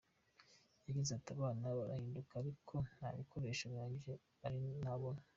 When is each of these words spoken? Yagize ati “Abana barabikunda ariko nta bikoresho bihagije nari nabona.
Yagize 0.85 1.11
ati 1.13 1.29
“Abana 1.37 1.65
barabikunda 1.77 2.49
ariko 2.53 2.73
nta 2.97 3.09
bikoresho 3.17 3.63
bihagije 3.73 4.13
nari 4.41 4.59
nabona. 4.83 5.21